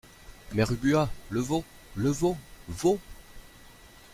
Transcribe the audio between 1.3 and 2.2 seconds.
veau! le